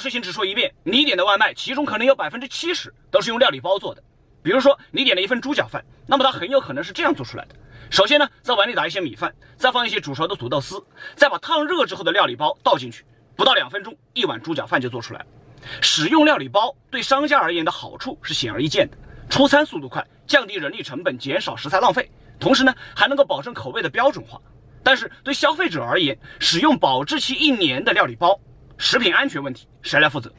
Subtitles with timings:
[0.00, 4.02] 事情只说一遍，你点的外卖，其中可能有百分之七十都是用料理包做的。
[4.42, 7.54] 比如说，你点了一份猪脚饭，那么它很有可能是这样做出来的：
[7.90, 10.82] 首先呢，在碗里打一些米饭，再放一些煮熟的土豆丝，
[11.14, 13.04] 再把烫热之后的料理包倒进去，
[13.36, 15.26] 不到两分钟，一碗猪脚饭就做出来了。
[15.82, 18.96] 使用料理包对商家而言的好处是显而易见的：
[19.28, 24.40] 出餐速度快，降低人力成本，减少食材浪费，同时呢，还能够保证口味的标准化。
[24.82, 28.40] 但是对消费者而言，使用保质期一年的料理包，
[28.80, 30.32] 食品安全问题谁来负责？